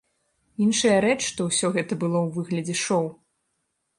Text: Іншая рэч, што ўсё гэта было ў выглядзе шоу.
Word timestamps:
Іншая 0.67 0.93
рэч, 1.05 1.17
што 1.31 1.41
ўсё 1.49 1.67
гэта 1.77 1.93
было 2.03 2.17
ў 2.25 2.39
выглядзе 2.39 2.75
шоу. 2.87 3.07